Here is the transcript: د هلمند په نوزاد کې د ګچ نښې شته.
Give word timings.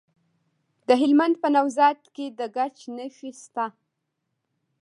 د 0.87 0.89
هلمند 1.01 1.35
په 1.41 1.47
نوزاد 1.55 1.99
کې 2.15 2.25
د 2.37 2.39
ګچ 2.55 2.77
نښې 2.95 3.31
شته. 3.41 3.65